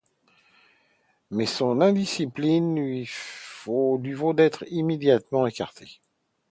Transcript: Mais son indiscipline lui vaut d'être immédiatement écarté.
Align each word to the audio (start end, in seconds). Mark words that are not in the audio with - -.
Mais 1.29 1.45
son 1.45 1.79
indiscipline 1.79 2.75
lui 2.75 3.07
vaut 3.67 4.33
d'être 4.33 4.65
immédiatement 4.71 5.45
écarté. 5.45 6.01